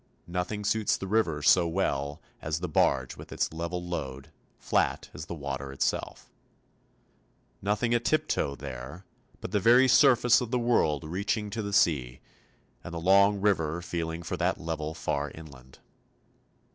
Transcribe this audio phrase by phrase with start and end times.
[0.25, 5.27] Nothing suits the river so well as the barge with its level load, flat as
[5.27, 6.31] the water itself.
[7.61, 9.05] Nothing a tiptoe there;
[9.41, 12.19] but the very surface of the world reaching to the sea,
[12.83, 15.77] and the long river feeling for that level far inland.